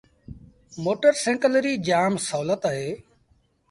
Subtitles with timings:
[0.83, 2.89] موٽر سآئيٚڪل ريٚ جآم سولت اهي۔